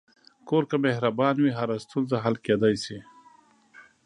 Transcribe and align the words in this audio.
کور 0.47 0.63
که 0.69 0.77
مهربان 0.85 1.35
وي، 1.39 1.51
هره 1.59 1.75
ستونزه 1.85 2.15
حل 2.23 2.35
کېدلی 2.45 2.77
شي. 2.85 2.97